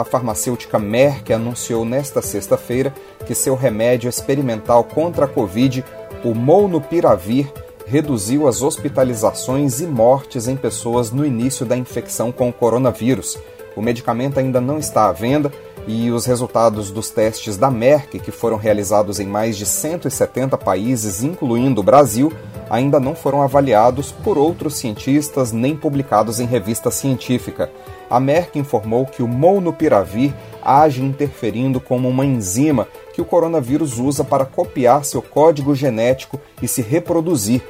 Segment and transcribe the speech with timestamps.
[0.00, 2.94] A farmacêutica Merck anunciou nesta sexta-feira
[3.26, 5.84] que seu remédio experimental contra a Covid,
[6.24, 7.52] o Molnupiravir,
[7.86, 13.38] reduziu as hospitalizações e mortes em pessoas no início da infecção com o coronavírus.
[13.76, 15.52] O medicamento ainda não está à venda
[15.86, 21.22] e os resultados dos testes da Merck, que foram realizados em mais de 170 países,
[21.22, 22.32] incluindo o Brasil,
[22.72, 27.70] ainda não foram avaliados por outros cientistas nem publicados em revista científica.
[28.08, 34.24] A Merck informou que o molnupiravir age interferindo como uma enzima que o coronavírus usa
[34.24, 37.60] para copiar seu código genético e se reproduzir.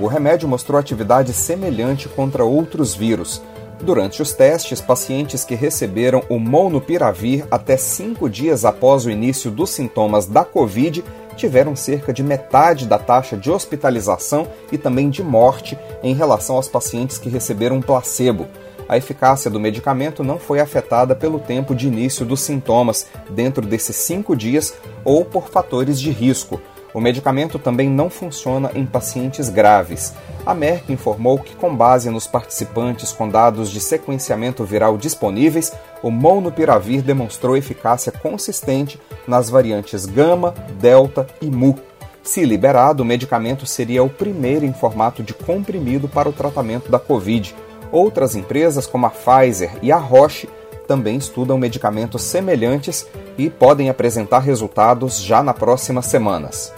[0.00, 3.42] O remédio mostrou atividade semelhante contra outros vírus.
[3.80, 9.70] Durante os testes, pacientes que receberam o molnupiravir até cinco dias após o início dos
[9.70, 11.02] sintomas da Covid
[11.36, 16.68] tiveram cerca de metade da taxa de hospitalização e também de morte em relação aos
[16.68, 18.46] pacientes que receberam placebo.
[18.88, 23.96] A eficácia do medicamento não foi afetada pelo tempo de início dos sintomas, dentro desses
[23.96, 26.60] cinco dias, ou por fatores de risco.
[26.94, 30.12] O medicamento também não funciona em pacientes graves.
[30.44, 36.10] A Merck informou que, com base nos participantes com dados de sequenciamento viral disponíveis, o
[36.10, 41.78] molnupiravir demonstrou eficácia consistente nas variantes Gama, Delta e Mu.
[42.22, 46.98] Se liberado, o medicamento seria o primeiro em formato de comprimido para o tratamento da
[46.98, 47.54] Covid.
[47.90, 50.48] Outras empresas, como a Pfizer e a Roche,
[50.86, 53.06] também estudam medicamentos semelhantes
[53.38, 56.72] e podem apresentar resultados já nas próximas semanas.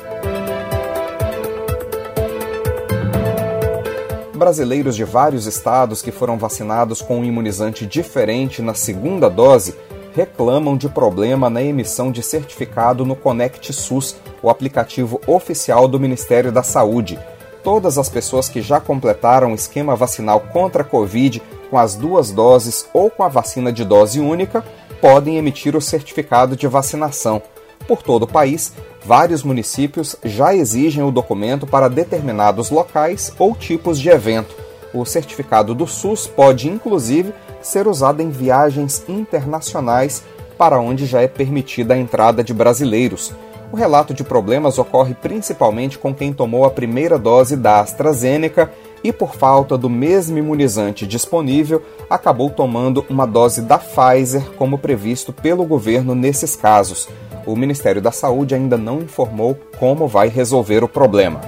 [4.45, 9.75] Brasileiros de vários estados que foram vacinados com um imunizante diferente na segunda dose
[10.15, 16.53] reclamam de problema na emissão de certificado no Conect SUS, o aplicativo oficial do Ministério
[16.53, 17.19] da Saúde.
[17.63, 21.41] Todas as pessoas que já completaram o esquema vacinal contra a Covid
[21.71, 24.63] com as duas doses ou com a vacina de dose única
[25.01, 27.41] podem emitir o certificado de vacinação.
[27.87, 28.73] Por todo o país,
[29.05, 34.55] vários municípios já exigem o documento para determinados locais ou tipos de evento.
[34.95, 40.23] O certificado do SUS pode, inclusive, ser usado em viagens internacionais
[40.57, 43.33] para onde já é permitida a entrada de brasileiros.
[43.73, 48.71] O relato de problemas ocorre principalmente com quem tomou a primeira dose da AstraZeneca
[49.03, 55.33] e, por falta do mesmo imunizante disponível, acabou tomando uma dose da Pfizer, como previsto
[55.33, 57.09] pelo governo nesses casos
[57.47, 61.41] o Ministério da Saúde ainda não informou como vai resolver o problema.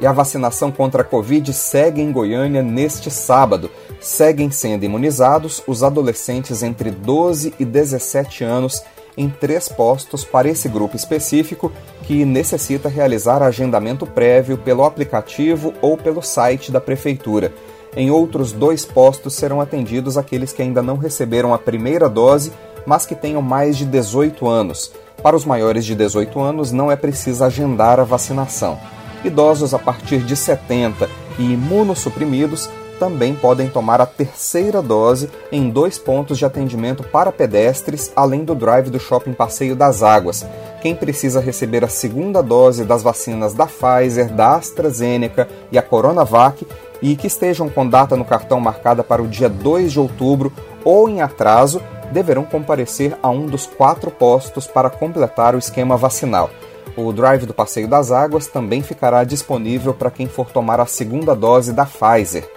[0.00, 3.70] E a vacinação contra a Covid segue em Goiânia neste sábado.
[3.98, 8.82] Seguem sendo imunizados os adolescentes entre 12 e 17 anos
[9.16, 11.72] em três postos para esse grupo específico
[12.02, 17.52] que necessita realizar agendamento prévio pelo aplicativo ou pelo site da Prefeitura.
[17.96, 22.52] Em outros dois postos serão atendidos aqueles que ainda não receberam a primeira dose,
[22.84, 24.92] mas que tenham mais de 18 anos.
[25.22, 28.78] Para os maiores de 18 anos, não é preciso agendar a vacinação.
[29.24, 32.68] Idosos a partir de 70 e imunossuprimidos
[32.98, 38.54] também podem tomar a terceira dose em dois pontos de atendimento para pedestres, além do
[38.54, 40.46] drive do Shopping Passeio das Águas.
[40.80, 46.66] Quem precisa receber a segunda dose das vacinas da Pfizer, da AstraZeneca e a Coronavac
[47.04, 50.50] e que estejam com data no cartão marcada para o dia 2 de outubro
[50.82, 56.48] ou em atraso, deverão comparecer a um dos quatro postos para completar o esquema vacinal.
[56.96, 61.34] O drive do Passeio das Águas também ficará disponível para quem for tomar a segunda
[61.34, 62.48] dose da Pfizer.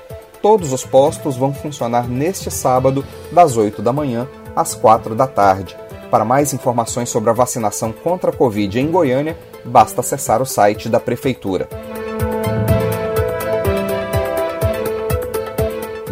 [0.42, 3.04] Todos os postos vão funcionar neste sábado,
[3.34, 5.76] das 8 da manhã às 4 da tarde.
[6.10, 10.88] Para mais informações sobre a vacinação contra a Covid em Goiânia, basta acessar o site
[10.88, 11.68] da Prefeitura.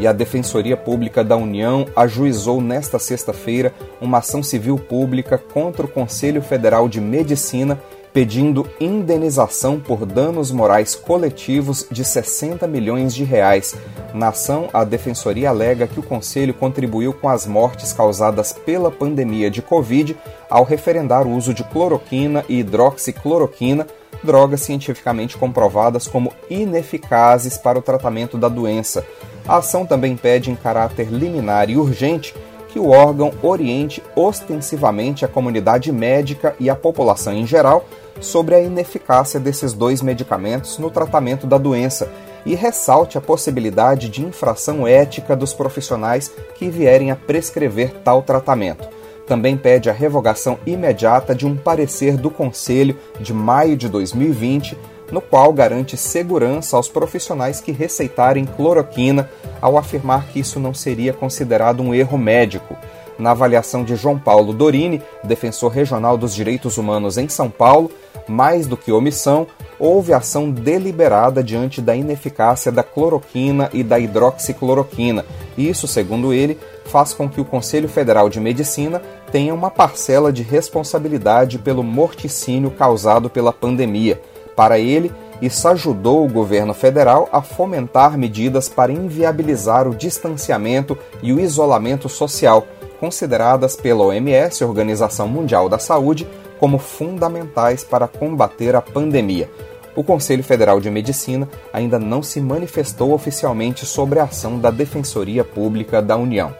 [0.05, 5.89] E a Defensoria Pública da União ajuizou nesta sexta-feira uma ação civil pública contra o
[5.89, 7.81] Conselho Federal de Medicina
[8.13, 13.75] pedindo indenização por danos morais coletivos de 60 milhões de reais.
[14.13, 19.49] Na ação, a defensoria alega que o conselho contribuiu com as mortes causadas pela pandemia
[19.49, 20.15] de Covid
[20.47, 23.87] ao referendar o uso de cloroquina e hidroxicloroquina
[24.23, 29.05] drogas cientificamente comprovadas como ineficazes para o tratamento da doença.
[29.47, 32.33] A ação também pede, em caráter liminar e urgente,
[32.69, 37.85] que o órgão oriente ostensivamente a comunidade médica e a população em geral
[38.19, 42.09] sobre a ineficácia desses dois medicamentos no tratamento da doença
[42.45, 48.87] e ressalte a possibilidade de infração ética dos profissionais que vierem a prescrever tal tratamento.
[49.25, 54.77] Também pede a revogação imediata de um parecer do Conselho de maio de 2020,
[55.11, 59.29] no qual garante segurança aos profissionais que receitarem cloroquina,
[59.61, 62.75] ao afirmar que isso não seria considerado um erro médico.
[63.17, 67.89] Na avaliação de João Paulo Dorini, defensor regional dos direitos humanos em São Paulo,
[68.27, 69.47] mais do que omissão,
[69.79, 75.25] houve ação deliberada diante da ineficácia da cloroquina e da hidroxicloroquina.
[75.57, 79.01] Isso, segundo ele, faz com que o Conselho Federal de Medicina
[79.31, 84.19] tenha uma parcela de responsabilidade pelo morticínio causado pela pandemia.
[84.55, 85.11] Para ele,
[85.41, 92.07] isso ajudou o governo federal a fomentar medidas para inviabilizar o distanciamento e o isolamento
[92.07, 92.65] social,
[92.99, 99.49] consideradas pela OMS, Organização Mundial da Saúde, como fundamentais para combater a pandemia.
[99.95, 105.43] O Conselho Federal de Medicina ainda não se manifestou oficialmente sobre a ação da Defensoria
[105.43, 106.53] Pública da União.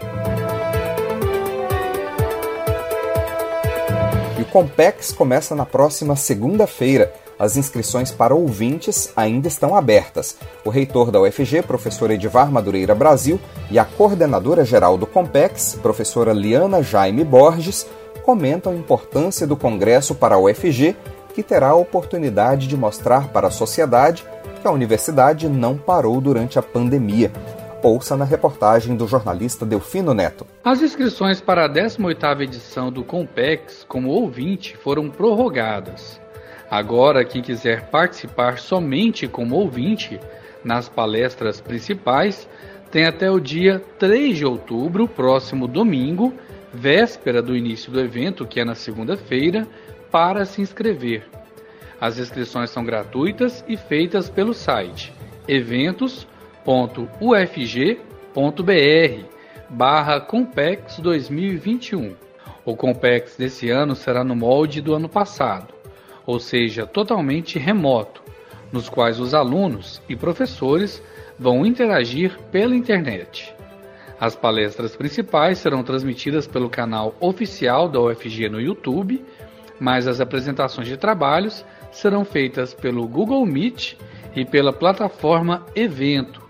[4.38, 7.13] E o Compex começa na próxima segunda-feira.
[7.38, 10.38] As inscrições para ouvintes ainda estão abertas.
[10.64, 13.40] O reitor da UFG, professor Edivar Madureira Brasil,
[13.70, 17.86] e a coordenadora geral do Compex, professora Liana Jaime Borges,
[18.24, 20.96] comentam a importância do Congresso para a UFG,
[21.34, 24.24] que terá a oportunidade de mostrar para a sociedade
[24.62, 27.32] que a universidade não parou durante a pandemia.
[27.84, 30.48] Ouça na reportagem do jornalista Delfino Neto.
[30.64, 36.20] As inscrições para a 18ª edição do Compex como ouvinte foram prorrogadas.
[36.69, 40.19] Agora, quem quiser participar somente como ouvinte
[40.63, 42.50] nas palestras principais,
[42.91, 46.33] tem até o dia 3 de outubro, próximo domingo,
[46.73, 49.67] véspera do início do evento, que é na segunda-feira,
[50.12, 51.27] para se inscrever.
[52.00, 55.13] As inscrições são gratuitas e feitas pelo site
[55.47, 56.25] eventos.ufg.br
[59.69, 62.15] barra Compex 2021.
[62.65, 65.75] O Compex desse ano será no molde do ano passado,
[66.25, 68.22] ou seja, totalmente remoto,
[68.72, 71.01] nos quais os alunos e professores
[71.38, 73.54] vão interagir pela internet.
[74.19, 79.24] As palestras principais serão transmitidas pelo canal oficial da UFG no YouTube,
[79.80, 83.95] mas as apresentações de trabalhos serão feitas pelo Google Meet
[84.36, 86.42] e pela plataforma Evento,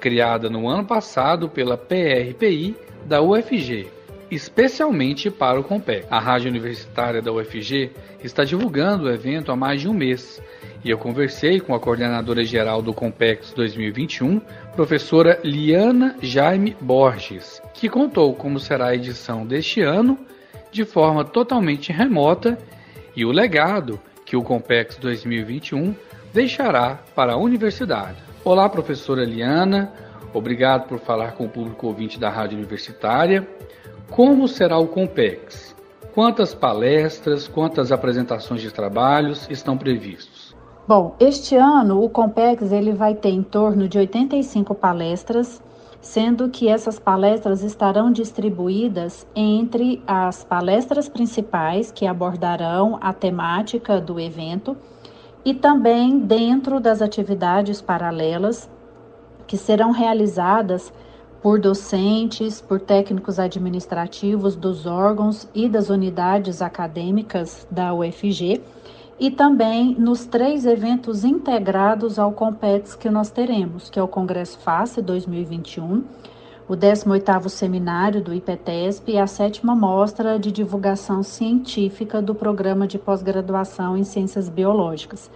[0.00, 2.76] criada no ano passado pela PRPI
[3.06, 3.88] da UFG,
[4.34, 6.06] especialmente para o Compec.
[6.10, 7.90] A rádio universitária da UFG
[8.22, 10.42] está divulgando o evento há mais de um mês
[10.84, 14.40] e eu conversei com a coordenadora geral do Compex 2021,
[14.76, 20.18] professora Liana Jaime Borges, que contou como será a edição deste ano
[20.70, 22.58] de forma totalmente remota
[23.16, 25.94] e o legado que o Compex 2021
[26.32, 28.16] deixará para a universidade.
[28.44, 29.92] Olá, professora Liana,
[30.34, 33.46] obrigado por falar com o público ouvinte da Rádio Universitária.
[34.14, 35.74] Como será o Compex?
[36.14, 40.54] Quantas palestras, quantas apresentações de trabalhos estão previstos?
[40.86, 45.60] Bom, este ano o Compex ele vai ter em torno de 85 palestras,
[46.00, 54.20] sendo que essas palestras estarão distribuídas entre as palestras principais que abordarão a temática do
[54.20, 54.76] evento
[55.44, 58.70] e também dentro das atividades paralelas
[59.44, 60.92] que serão realizadas
[61.44, 68.62] por docentes, por técnicos administrativos dos órgãos e das unidades acadêmicas da UFG
[69.20, 74.58] e também nos três eventos integrados ao Competes que nós teremos, que é o Congresso
[74.60, 76.02] FACE 2021,
[76.66, 82.98] o 18º Seminário do IPTESP e a sétima Mostra de Divulgação Científica do Programa de
[82.98, 85.30] Pós-Graduação em Ciências Biológicas.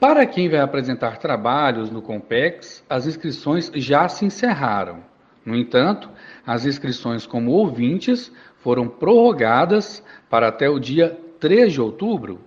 [0.00, 5.13] Para quem vai apresentar trabalhos no Compex, as inscrições já se encerraram.
[5.44, 6.08] No entanto,
[6.46, 12.40] as inscrições como ouvintes foram prorrogadas para até o dia 3 de outubro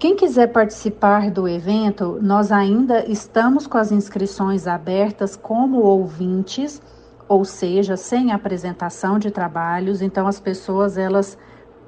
[0.00, 6.80] quem quiser participar do evento, nós ainda estamos com as inscrições abertas como ouvintes,
[7.28, 10.00] ou seja, sem apresentação de trabalhos.
[10.00, 11.36] Então as pessoas elas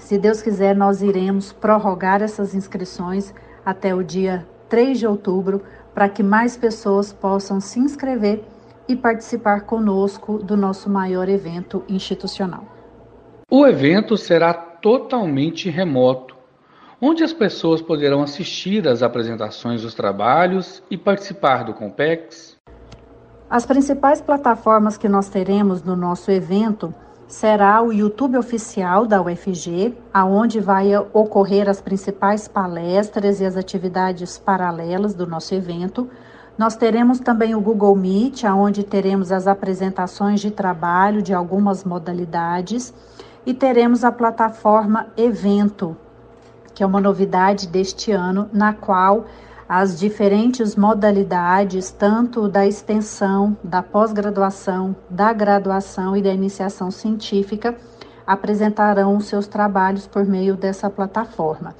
[0.00, 3.32] se Deus quiser, nós iremos prorrogar essas inscrições
[3.64, 5.62] até o dia 3 de outubro
[5.94, 8.42] para que mais pessoas possam se inscrever
[8.88, 12.64] e participar conosco do nosso maior evento institucional.
[13.50, 16.34] O evento será totalmente remoto,
[17.04, 22.56] onde as pessoas poderão assistir às apresentações dos trabalhos e participar do Compex.
[23.50, 26.94] As principais plataformas que nós teremos no nosso evento
[27.26, 34.38] será o YouTube oficial da UFG, aonde vai ocorrer as principais palestras e as atividades
[34.38, 36.08] paralelas do nosso evento.
[36.56, 42.94] Nós teremos também o Google Meet, onde teremos as apresentações de trabalho de algumas modalidades,
[43.44, 45.96] e teremos a plataforma Evento,
[46.74, 49.26] que é uma novidade deste ano, na qual
[49.68, 57.74] as diferentes modalidades, tanto da extensão, da pós-graduação, da graduação e da iniciação científica,
[58.26, 61.74] apresentarão seus trabalhos por meio dessa plataforma.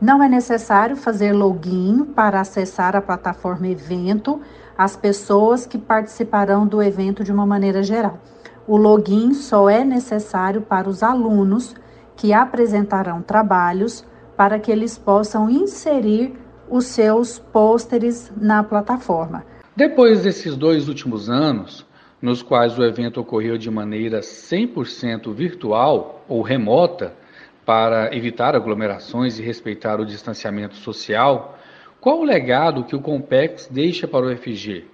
[0.00, 4.40] Não é necessário fazer login para acessar a plataforma evento
[4.76, 8.18] as pessoas que participarão do evento de uma maneira geral.
[8.66, 11.74] O login só é necessário para os alunos
[12.16, 14.04] que apresentarão trabalhos
[14.36, 16.34] para que eles possam inserir
[16.68, 19.44] os seus pôsteres na plataforma.
[19.76, 21.86] Depois desses dois últimos anos,
[22.20, 27.12] nos quais o evento ocorreu de maneira 100% virtual ou remota,
[27.64, 31.58] para evitar aglomerações e respeitar o distanciamento social,
[32.00, 34.84] qual o legado que o Compex deixa para o UFG?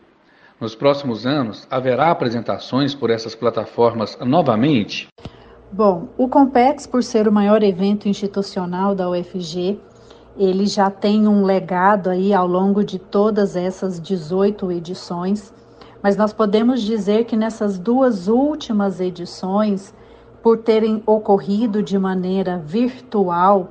[0.60, 5.08] Nos próximos anos, haverá apresentações por essas plataformas novamente?
[5.72, 9.78] Bom, o Compex, por ser o maior evento institucional da UFG,
[10.36, 15.54] ele já tem um legado aí ao longo de todas essas 18 edições,
[16.02, 19.94] mas nós podemos dizer que nessas duas últimas edições,
[20.42, 23.68] por terem ocorrido de maneira virtual,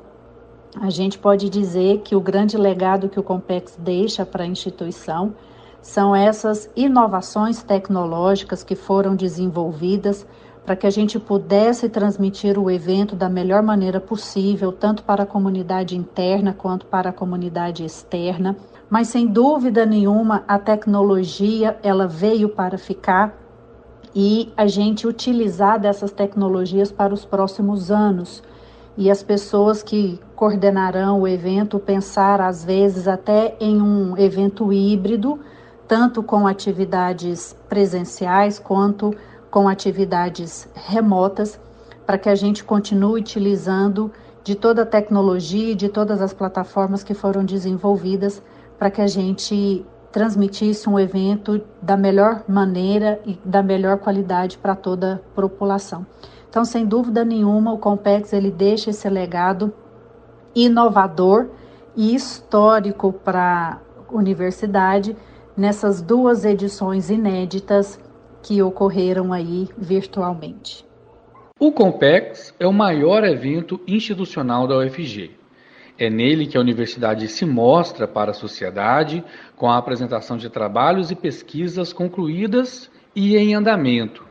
[0.79, 5.35] a gente pode dizer que o grande legado que o Compex deixa para a instituição
[5.81, 10.25] são essas inovações tecnológicas que foram desenvolvidas
[10.69, 15.25] para que a gente pudesse transmitir o evento da melhor maneira possível, tanto para a
[15.25, 18.55] comunidade interna quanto para a comunidade externa.
[18.87, 23.35] Mas sem dúvida nenhuma, a tecnologia ela veio para ficar
[24.13, 28.43] e a gente utilizar dessas tecnologias para os próximos anos.
[28.95, 35.39] E as pessoas que coordenarão o evento pensar às vezes até em um evento híbrido,
[35.87, 39.15] tanto com atividades presenciais quanto
[39.49, 41.59] com atividades remotas,
[42.05, 44.11] para que a gente continue utilizando
[44.43, 48.41] de toda a tecnologia e de todas as plataformas que foram desenvolvidas
[48.77, 54.75] para que a gente transmitisse um evento da melhor maneira e da melhor qualidade para
[54.75, 56.05] toda a população.
[56.49, 59.71] Então, sem dúvida nenhuma, o Compex ele deixa esse legado
[60.55, 61.49] inovador
[61.95, 63.77] e histórico para
[64.09, 65.15] a universidade
[65.55, 67.99] nessas duas edições inéditas
[68.41, 70.85] que ocorreram aí virtualmente.
[71.59, 75.31] O Compex é o maior evento institucional da UFG.
[75.97, 79.21] É nele que a universidade se mostra para a sociedade
[79.57, 84.25] com a apresentação de trabalhos e pesquisas concluídas e em andamento,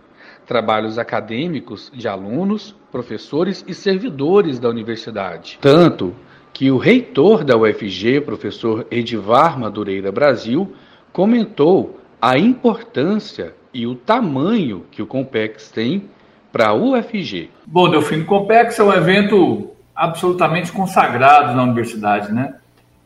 [0.46, 5.58] trabalhos acadêmicos de alunos, professores e servidores da universidade.
[5.60, 6.14] Tanto
[6.54, 10.72] que o reitor da UFG, professor Edivar Madureira Brasil,
[11.12, 16.08] comentou a importância e o tamanho que o Compex tem
[16.52, 17.50] para a UFG.
[17.66, 22.54] Bom, Delfino, o Compex é um evento absolutamente consagrado na universidade, né?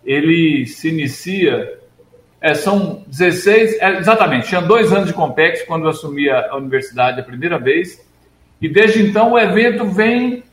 [0.05, 1.79] Ele se inicia,
[2.41, 7.21] é, são 16, é, exatamente, tinha dois anos de Compex quando eu assumi a, universidade
[7.21, 8.07] a primeira vez,
[8.61, 10.45] e desde então o evento vem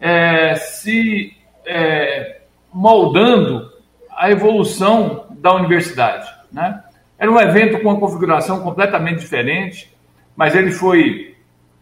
[0.00, 2.40] é, se é,
[2.72, 3.70] moldando
[4.10, 6.82] a evolução da universidade, né?
[7.18, 9.94] Era um evento com uma configuração completamente diferente,
[10.36, 11.34] mas ele foi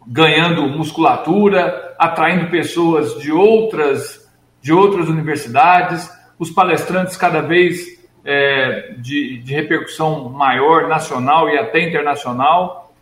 [0.07, 9.39] ganhando musculatura, atraindo pessoas de outras, de outras universidades, os palestrantes cada vez é, de,
[9.39, 12.93] de repercussão maior, nacional e até internacional.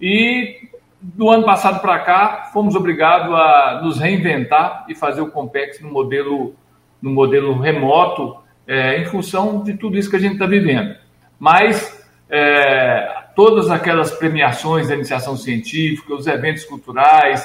[0.00, 0.68] E
[1.00, 5.90] do ano passado para cá, fomos obrigados a nos reinventar e fazer o Compex no
[5.90, 6.54] modelo,
[7.00, 10.94] no modelo remoto, é, em função de tudo isso que a gente está vivendo.
[11.40, 17.42] Mas é, todas aquelas premiações da iniciação científica, os eventos culturais,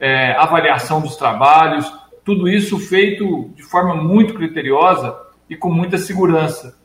[0.00, 1.90] é, avaliação dos trabalhos,
[2.24, 5.16] tudo isso feito de forma muito criteriosa
[5.48, 6.76] e com muita segurança.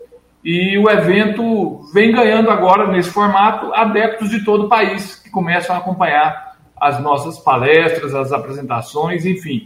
[0.43, 5.75] E o evento vem ganhando agora, nesse formato, adeptos de todo o país que começam
[5.75, 9.65] a acompanhar as nossas palestras, as apresentações, enfim.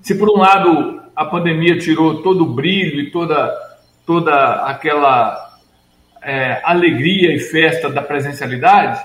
[0.00, 3.52] Se por um lado a pandemia tirou todo o brilho e toda,
[4.04, 5.45] toda aquela
[6.26, 9.00] é, alegria e festa da presencialidade,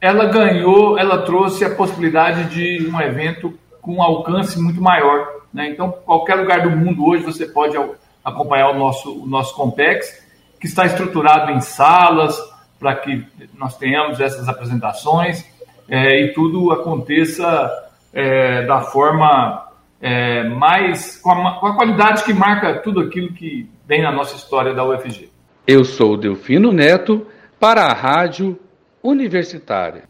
[0.00, 5.26] ela ganhou, ela trouxe a possibilidade de um evento com um alcance muito maior.
[5.52, 5.70] Né?
[5.70, 7.76] Então, qualquer lugar do mundo hoje você pode
[8.24, 10.24] acompanhar o nosso, o nosso Compex,
[10.60, 12.38] que está estruturado em salas
[12.78, 15.44] para que nós tenhamos essas apresentações
[15.88, 19.66] é, e tudo aconteça é, da forma
[20.00, 24.36] é, mais com a, com a qualidade que marca tudo aquilo que vem na nossa
[24.36, 25.32] história da UFG.
[25.64, 27.24] Eu sou Delfino Neto
[27.60, 28.58] para a Rádio
[29.00, 30.08] Universitária.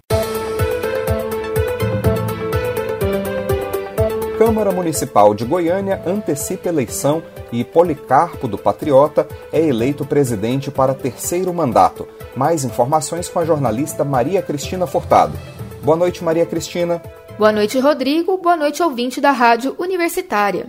[4.38, 11.52] Câmara Municipal de Goiânia antecipa eleição e Policarpo do Patriota é eleito presidente para terceiro
[11.52, 12.08] mandato.
[12.34, 15.38] Mais informações com a jornalista Maria Cristina Furtado.
[15.82, 17.02] Boa noite, Maria Cristina.
[17.38, 18.38] Boa noite, Rodrigo.
[18.38, 20.68] Boa noite, ouvinte da Rádio Universitária.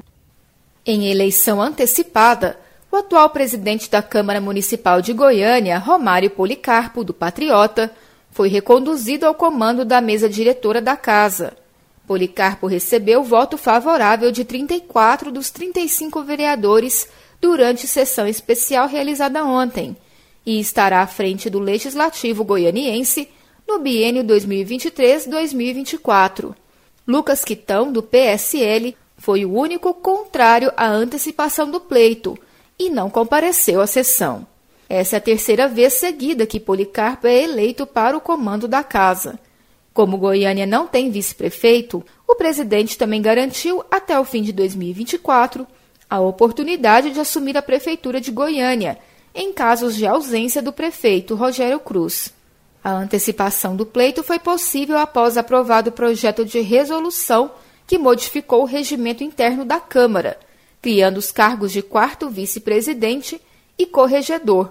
[0.86, 2.58] Em eleição antecipada,
[2.94, 7.92] o atual presidente da Câmara Municipal de Goiânia, Romário Policarpo do Patriota,
[8.30, 11.58] foi reconduzido ao comando da mesa diretora da casa.
[12.06, 17.10] Policarpo recebeu voto favorável de 34 dos 35 vereadores
[17.42, 19.98] durante sessão especial realizada ontem
[20.46, 23.28] e estará à frente do Legislativo goianiense
[23.68, 26.54] no biênio 2023-2024.
[27.08, 32.38] Lucas Quitão, do PSL, foi o único contrário à antecipação do pleito
[32.78, 34.48] e não compareceu à sessão.
[34.90, 39.40] Essa é a terceira vez seguida que Policarpo é eleito para o comando da casa.
[39.94, 45.68] Como Goiânia não tem vice-prefeito, o presidente também garantiu, até o fim de 2024,
[46.10, 48.98] a oportunidade de assumir a prefeitura de Goiânia,
[49.34, 52.34] em casos de ausência do prefeito Rogério Cruz.
[52.84, 57.52] A antecipação do pleito foi possível após aprovado o projeto de resolução
[57.88, 60.38] que modificou o regimento interno da Câmara,
[60.84, 63.40] criando os cargos de quarto vice-presidente
[63.78, 64.70] e corregedor,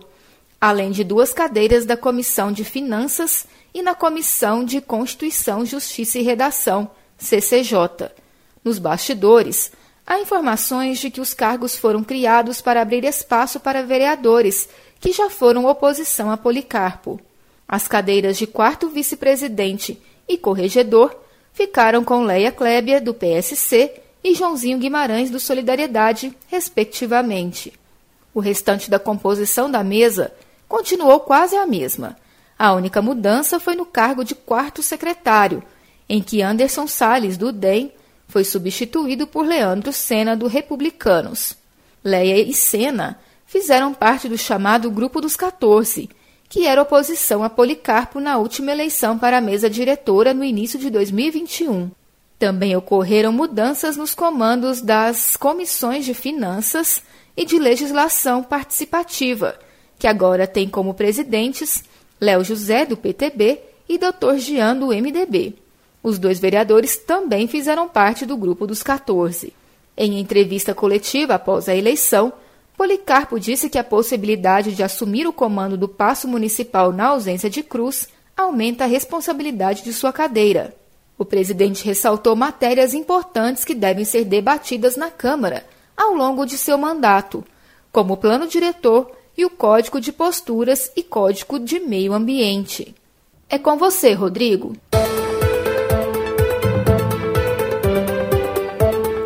[0.61, 6.23] além de duas cadeiras da Comissão de Finanças e na Comissão de Constituição, Justiça e
[6.23, 8.11] Redação, CCJ.
[8.63, 9.73] Nos bastidores,
[10.07, 14.69] há informações de que os cargos foram criados para abrir espaço para vereadores
[15.01, 17.19] que já foram oposição a Policarpo.
[17.67, 19.99] As cadeiras de quarto vice-presidente
[20.29, 21.17] e corregedor
[21.55, 27.73] ficaram com Leia Klebia, do PSC, e Joãozinho Guimarães, do Solidariedade, respectivamente.
[28.35, 30.33] O restante da composição da mesa
[30.69, 32.17] continuou quase a mesma.
[32.59, 35.63] A única mudança foi no cargo de quarto secretário,
[36.09, 37.93] em que Anderson Salles, do DEM,
[38.29, 41.57] foi substituído por Leandro Sena, do Republicanos.
[42.03, 46.09] Leia e Sena fizeram parte do chamado Grupo dos 14,
[46.49, 50.89] que era oposição a Policarpo na última eleição para a mesa diretora no início de
[50.89, 51.91] 2021.
[52.43, 57.01] Também ocorreram mudanças nos comandos das comissões de finanças
[57.37, 59.57] e de legislação participativa,
[59.97, 61.85] que agora tem como presidentes
[62.21, 64.39] Léo José, do PTB, e Dr.
[64.39, 65.55] Jean, do MDB.
[66.03, 69.53] Os dois vereadores também fizeram parte do grupo dos 14.
[69.97, 72.33] Em entrevista coletiva após a eleição,
[72.77, 77.63] Policarpo disse que a possibilidade de assumir o comando do Paço Municipal na ausência de
[77.63, 80.82] Cruz aumenta a responsabilidade de sua cadeira.
[81.23, 85.65] O presidente ressaltou matérias importantes que devem ser debatidas na Câmara
[85.97, 87.45] ao longo de seu mandato,
[87.93, 89.09] como o plano diretor
[89.39, 92.93] e o Código de Posturas e Código de Meio Ambiente.
[93.49, 94.73] É com você, Rodrigo.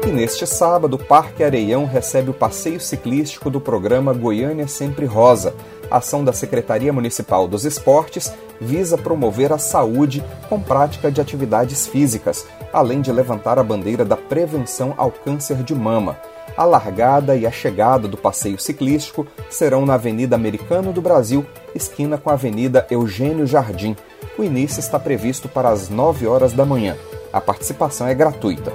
[0.07, 5.55] E neste sábado, o Parque Areião recebe o passeio ciclístico do programa Goiânia Sempre Rosa.
[5.91, 11.87] A ação da Secretaria Municipal dos Esportes visa promover a saúde com prática de atividades
[11.87, 16.19] físicas, além de levantar a bandeira da prevenção ao câncer de mama.
[16.57, 21.45] A largada e a chegada do passeio ciclístico serão na Avenida Americano do Brasil,
[21.75, 23.95] esquina com a Avenida Eugênio Jardim.
[24.39, 26.97] O início está previsto para as 9 horas da manhã.
[27.33, 28.73] A participação é gratuita.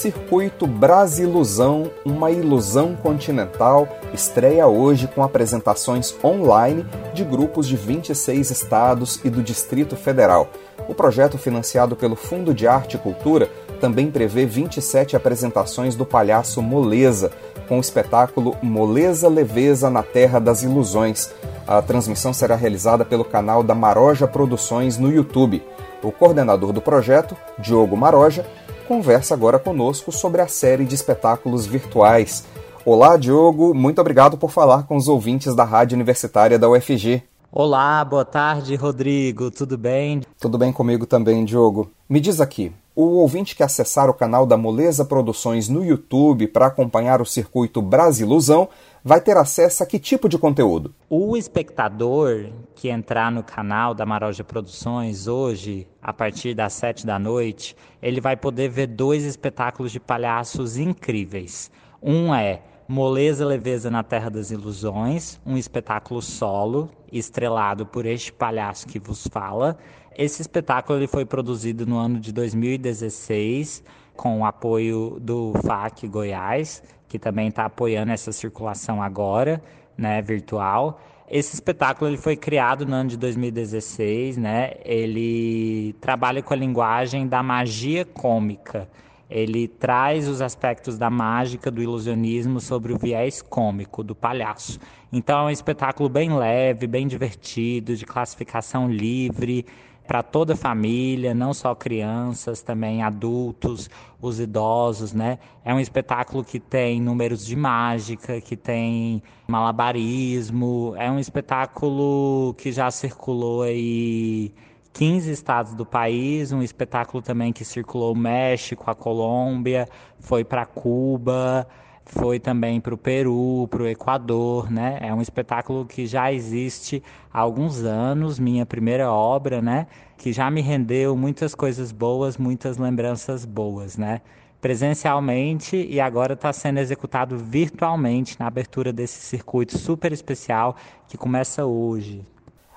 [0.00, 9.20] Circuito Brasilusão, uma ilusão continental, estreia hoje com apresentações online de grupos de 26 estados
[9.22, 10.48] e do Distrito Federal.
[10.88, 16.62] O projeto, financiado pelo Fundo de Arte e Cultura, também prevê 27 apresentações do palhaço
[16.62, 17.30] Moleza,
[17.68, 21.30] com o espetáculo Moleza Leveza na Terra das Ilusões.
[21.68, 25.62] A transmissão será realizada pelo canal da Maroja Produções no YouTube.
[26.02, 28.46] O coordenador do projeto, Diogo Maroja,
[28.90, 32.44] conversa agora conosco sobre a série de espetáculos virtuais.
[32.84, 37.22] Olá, Diogo, muito obrigado por falar com os ouvintes da Rádio Universitária da UFG.
[37.52, 40.22] Olá, boa tarde, Rodrigo, tudo bem?
[40.40, 41.88] Tudo bem comigo também, Diogo.
[42.08, 46.66] Me diz aqui, o ouvinte que acessar o canal da Moleza Produções no YouTube para
[46.66, 48.68] acompanhar o circuito Brasiluzão
[49.02, 50.94] vai ter acesso a que tipo de conteúdo?
[51.08, 57.18] O espectador que entrar no canal da Maroja Produções hoje, a partir das sete da
[57.18, 61.70] noite, ele vai poder ver dois espetáculos de palhaços incríveis.
[62.02, 68.86] Um é Moleza Leveza na Terra das Ilusões, um espetáculo solo, estrelado por este palhaço
[68.86, 69.78] que vos fala.
[70.16, 73.84] Esse espetáculo ele foi produzido no ano de 2016,
[74.20, 79.62] com o apoio do FAC Goiás, que também está apoiando essa circulação agora,
[79.96, 81.00] né, virtual.
[81.26, 84.72] Esse espetáculo ele foi criado no ano de 2016, né?
[84.84, 88.86] Ele trabalha com a linguagem da magia cômica
[89.30, 94.80] ele traz os aspectos da mágica, do ilusionismo sobre o viés cômico do palhaço.
[95.12, 99.64] Então é um espetáculo bem leve, bem divertido, de classificação livre
[100.10, 103.88] para toda a família, não só crianças, também adultos,
[104.20, 105.38] os idosos, né?
[105.64, 112.72] É um espetáculo que tem números de mágica, que tem malabarismo, é um espetáculo que
[112.72, 114.52] já circulou aí
[114.92, 120.66] 15 estados do país, um espetáculo também que circulou o México, a Colômbia, foi para
[120.66, 121.68] Cuba,
[122.10, 124.98] foi também para o Peru, para o Equador, né?
[125.00, 129.86] É um espetáculo que já existe há alguns anos, minha primeira obra, né?
[130.18, 134.20] Que já me rendeu muitas coisas boas, muitas lembranças boas, né?
[134.60, 140.76] Presencialmente e agora está sendo executado virtualmente na abertura desse circuito super especial
[141.08, 142.26] que começa hoje.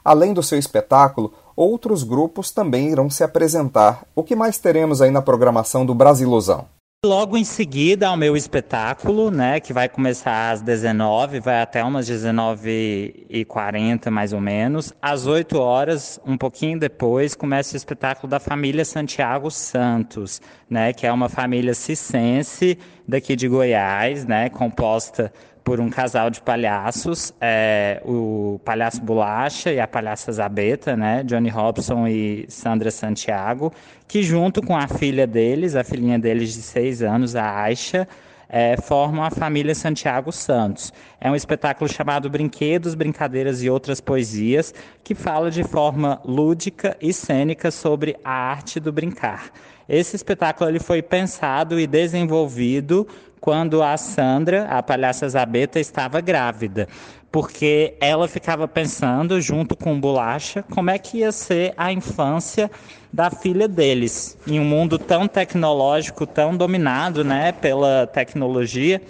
[0.06, 4.06] Além do seu espetáculo, outros grupos também irão se apresentar.
[4.16, 6.68] O que mais teremos aí na programação do Brasilosão?
[7.06, 12.08] Logo em seguida ao meu espetáculo, né, que vai começar às 19, vai até umas
[12.08, 14.94] 19h40 mais ou menos.
[15.02, 21.06] Às 8 horas, um pouquinho depois, começa o espetáculo da família Santiago Santos, né, que
[21.06, 25.30] é uma família cicense daqui de Goiás, né, composta
[25.64, 31.50] por um casal de palhaços, é, o palhaço Bolacha e a palhaça Zabeta, né, Johnny
[31.50, 33.72] Robson e Sandra Santiago,
[34.08, 38.08] que junto com a filha deles, a filhinha deles de seis anos, a Aisha,
[38.50, 40.94] é, formam a família Santiago Santos.
[41.20, 44.74] É um espetáculo chamado Brinquedos, Brincadeiras e Outras Poesias,
[45.04, 49.50] que fala de forma lúdica e cênica sobre a arte do brincar.
[49.90, 53.08] Esse espetáculo ele foi pensado e desenvolvido
[53.44, 56.88] quando a Sandra, a palhaça Zabeta, estava grávida.
[57.30, 62.72] Porque ela ficava pensando, junto com Bolacha, como é que ia ser a infância
[63.12, 69.02] da filha deles, em um mundo tão tecnológico, tão dominado né, pela tecnologia.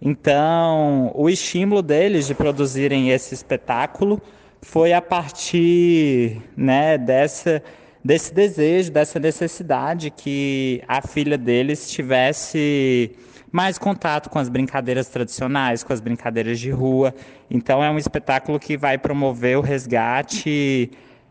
[0.00, 4.22] Então, o estímulo deles de produzirem esse espetáculo
[4.62, 7.62] foi a partir né, dessa,
[8.02, 13.14] desse desejo, dessa necessidade que a filha deles tivesse
[13.52, 17.14] mais contato com as brincadeiras tradicionais, com as brincadeiras de rua.
[17.50, 20.90] Então é um espetáculo que vai promover o resgate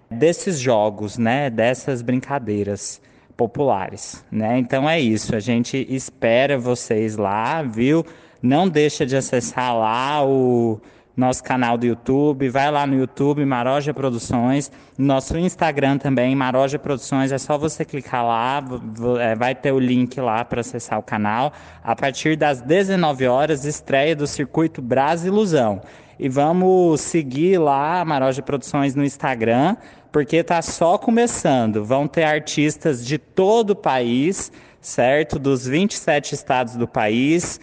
[0.10, 3.02] desses jogos, né, dessas brincadeiras
[3.36, 4.60] populares, né?
[4.60, 8.06] Então é isso, a gente espera vocês lá, viu?
[8.42, 10.80] Não deixa de acessar lá o
[11.16, 17.32] nosso canal do YouTube, vai lá no YouTube, Maroja Produções, nosso Instagram também, Maroja Produções,
[17.32, 18.64] é só você clicar lá,
[19.20, 21.52] é, vai ter o link lá para acessar o canal.
[21.84, 25.82] A partir das 19 horas, estreia do Circuito Brasiluzão.
[26.18, 29.76] E vamos seguir lá, Maroja Produções, no Instagram,
[30.12, 31.84] porque está só começando.
[31.84, 35.40] Vão ter artistas de todo o país, certo?
[35.40, 37.60] Dos 27 estados do país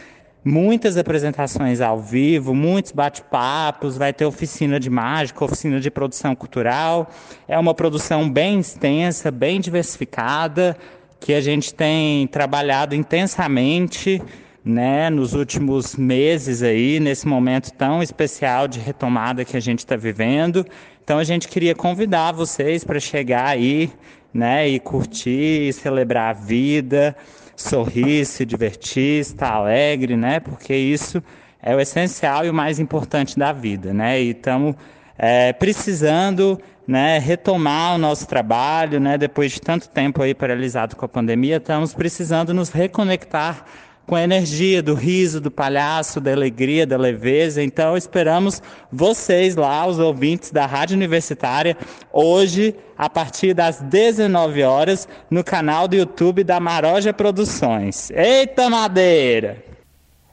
[0.49, 7.11] muitas apresentações ao vivo, muitos bate-papos, vai ter oficina de mágica, oficina de produção cultural.
[7.47, 10.77] É uma produção bem extensa, bem diversificada,
[11.21, 14.23] que a gente tem trabalhado intensamente,
[14.65, 19.97] né, nos últimos meses aí, nesse momento tão especial de retomada que a gente está
[19.97, 20.65] vivendo.
[21.05, 23.91] Então a gente queria convidar vocês para chegar aí,
[24.33, 27.15] né, e curtir, celebrar a vida
[27.62, 30.40] sorrir, se divertir, estar alegre, né?
[30.40, 31.23] Porque isso
[31.61, 34.21] é o essencial e o mais importante da vida, né?
[34.23, 34.77] E estamos
[35.18, 41.05] é, precisando né, retomar o nosso trabalho, né, depois de tanto tempo aí paralisado com
[41.05, 43.66] a pandemia, estamos precisando nos reconectar
[44.09, 47.62] com a energia do riso, do palhaço, da alegria, da leveza.
[47.62, 51.77] Então, esperamos vocês lá, os ouvintes da Rádio Universitária,
[52.11, 58.11] hoje, a partir das 19 horas, no canal do YouTube da Maroja Produções.
[58.11, 59.62] Eita madeira!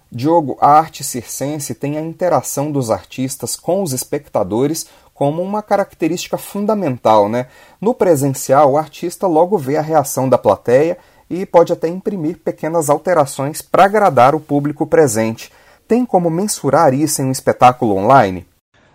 [0.10, 6.38] Diogo, a arte circense tem a interação dos artistas com os espectadores como uma característica
[6.38, 7.48] fundamental, né?
[7.82, 10.98] No presencial, o artista logo vê a reação da plateia
[11.30, 15.52] e pode até imprimir pequenas alterações para agradar o público presente.
[15.88, 18.46] Tem como mensurar isso em um espetáculo online?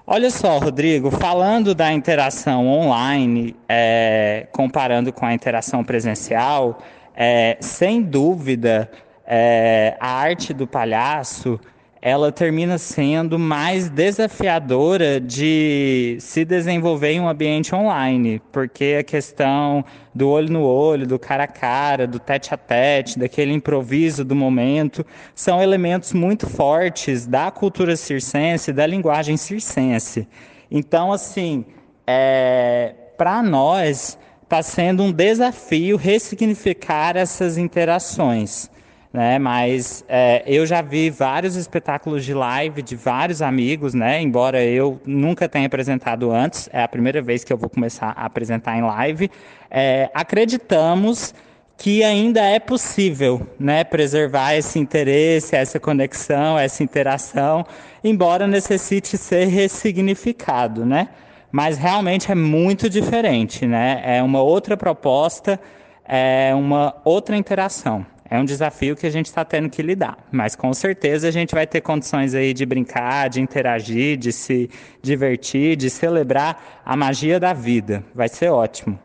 [0.07, 6.79] Olha só, Rodrigo, falando da interação online, é, comparando com a interação presencial,
[7.15, 8.91] é, sem dúvida,
[9.25, 11.61] é, a arte do palhaço
[12.03, 19.85] ela termina sendo mais desafiadora de se desenvolver em um ambiente online, porque a questão
[20.15, 24.35] do olho no olho, do cara a cara, do tete a tete, daquele improviso do
[24.35, 30.27] momento, são elementos muito fortes da cultura circense, da linguagem circense.
[30.71, 31.67] Então, assim,
[32.07, 38.71] é, para nós está sendo um desafio ressignificar essas interações
[39.13, 39.39] né?
[39.39, 44.21] Mas é, eu já vi vários espetáculos de live de vários amigos, né?
[44.21, 48.27] Embora eu nunca tenha apresentado antes, é a primeira vez que eu vou começar a
[48.27, 49.31] apresentar em live.
[49.71, 51.35] É, acreditamos
[51.77, 57.65] que ainda é possível, né, preservar esse interesse, essa conexão, essa interação,
[58.05, 61.09] embora necessite ser ressignificado, né?
[61.51, 64.03] Mas realmente é muito diferente, né?
[64.05, 65.59] É uma outra proposta,
[66.07, 70.17] é uma outra interação é um desafio que a gente está tendo que lidar.
[70.31, 74.71] Mas com certeza a gente vai ter condições aí de brincar, de interagir, de se
[75.03, 78.05] divertir, de celebrar a magia da vida.
[78.15, 78.97] Vai ser ótimo.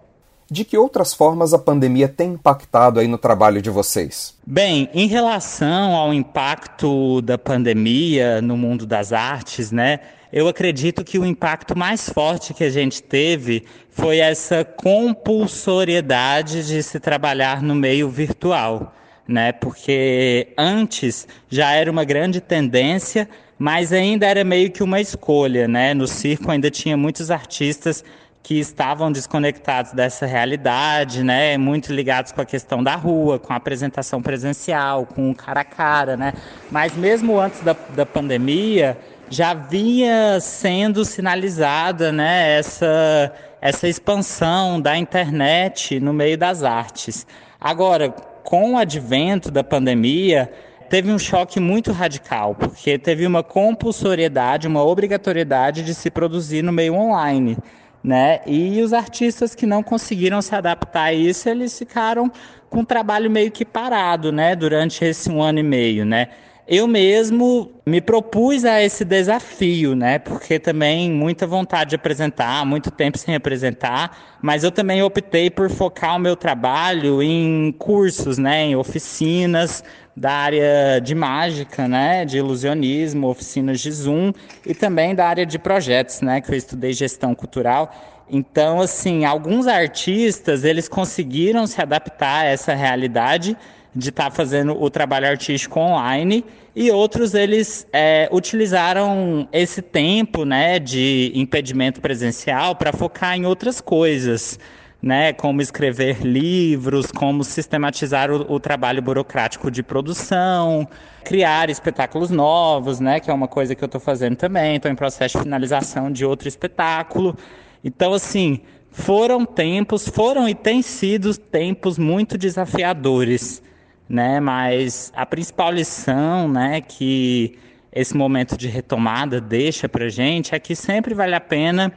[0.49, 4.37] De que outras formas a pandemia tem impactado aí no trabalho de vocês?
[4.45, 10.01] Bem, em relação ao impacto da pandemia no mundo das artes, né?
[10.31, 16.83] Eu acredito que o impacto mais forte que a gente teve foi essa compulsoriedade de
[16.83, 18.93] se trabalhar no meio virtual
[19.27, 19.51] né?
[19.51, 25.93] Porque antes já era uma grande tendência, mas ainda era meio que uma escolha, né?
[25.93, 28.03] No circo ainda tinha muitos artistas
[28.43, 31.57] que estavam desconectados dessa realidade, né?
[31.57, 35.63] Muito ligados com a questão da rua, com a apresentação presencial, com o cara a
[35.63, 36.31] cara, né?
[36.69, 38.95] Mas mesmo antes da, da pandemia,
[39.31, 42.59] já vinha sendo sinalizada, né?
[42.59, 47.25] Essa, essa expansão da internet no meio das artes.
[47.59, 48.13] Agora,
[48.45, 50.49] com o advento da pandemia,
[50.87, 56.71] teve um choque muito radical, porque teve uma compulsoriedade, uma obrigatoriedade de se produzir no
[56.71, 57.57] meio online.
[58.03, 58.41] Né?
[58.45, 62.31] E os artistas que não conseguiram se adaptar a isso, eles ficaram
[62.69, 64.55] com o trabalho meio que parado, né?
[64.55, 66.27] Durante esse um ano e meio, né?
[66.67, 70.17] Eu mesmo me propus a esse desafio, né?
[70.17, 75.69] Porque também muita vontade de apresentar, muito tempo sem apresentar, mas eu também optei por
[75.69, 78.63] focar o meu trabalho em cursos, né?
[78.63, 79.83] Em oficinas
[80.17, 82.25] da área de mágica, né?
[82.25, 84.33] De ilusionismo, oficinas de Zoom
[84.65, 86.41] e também da área de projetos, né?
[86.41, 87.93] Que eu estudei gestão cultural.
[88.27, 93.55] Então, assim, alguns artistas eles conseguiram se adaptar a essa realidade
[93.95, 96.43] de estar tá fazendo o trabalho artístico online
[96.75, 103.79] e outros eles é, utilizaram esse tempo né, de impedimento presencial para focar em outras
[103.79, 104.59] coisas,
[105.01, 110.85] né, como escrever livros, como sistematizar o, o trabalho burocrático de produção,
[111.23, 114.95] criar espetáculos novos, né, que é uma coisa que eu estou fazendo também, estou em
[114.95, 117.37] processo de finalização de outro espetáculo.
[117.81, 118.59] Então, assim,
[118.91, 123.63] foram tempos, foram e têm sido tempos muito desafiadores
[124.07, 124.39] né?
[124.39, 127.57] Mas a principal lição, né, que
[127.91, 131.93] esse momento de retomada deixa para gente é que sempre vale a pena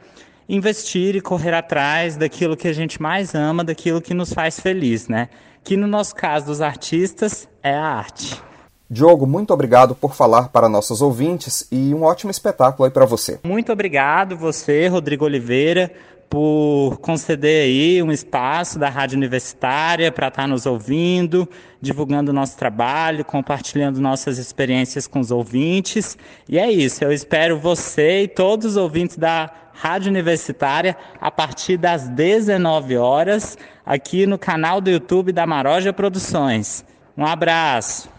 [0.47, 5.07] investir e correr atrás daquilo que a gente mais ama, daquilo que nos faz feliz,
[5.07, 5.29] né?
[5.63, 8.41] Que no nosso caso dos artistas é a arte.
[8.89, 13.39] Diogo, muito obrigado por falar para nossos ouvintes e um ótimo espetáculo aí para você.
[13.43, 15.91] Muito obrigado você, Rodrigo Oliveira,
[16.29, 21.49] por conceder aí um espaço da Rádio Universitária para estar tá nos ouvindo,
[21.81, 26.17] divulgando o nosso trabalho, compartilhando nossas experiências com os ouvintes.
[26.47, 31.77] E é isso, eu espero você e todos os ouvintes da Rádio Universitária a partir
[31.77, 36.85] das 19 horas aqui no canal do YouTube da Maroja Produções.
[37.17, 38.09] Um abraço.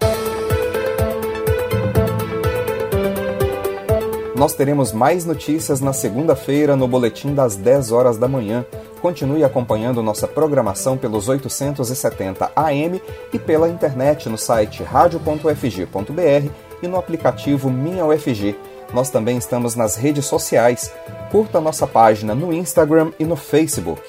[4.41, 8.65] Nós teremos mais notícias na segunda-feira no boletim das 10 horas da manhã.
[9.03, 13.03] Continue acompanhando nossa programação pelos 870 AM
[13.35, 16.51] e pela internet no site radio.ufg.br
[16.83, 18.57] e no aplicativo Minha UFG.
[18.95, 20.91] Nós também estamos nas redes sociais.
[21.31, 24.01] Curta nossa página no Instagram e no Facebook.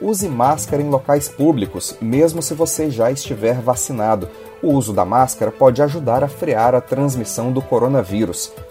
[0.00, 4.28] Use máscara em locais públicos, mesmo se você já estiver vacinado.
[4.62, 8.52] O uso da máscara pode ajudar a frear a transmissão do coronavírus.